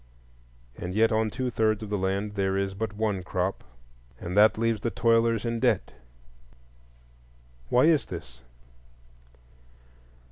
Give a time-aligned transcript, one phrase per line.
[0.75, 3.63] And yet on two thirds of the land there is but one crop,
[4.19, 5.93] and that leaves the toilers in debt.
[7.69, 8.41] Why is this?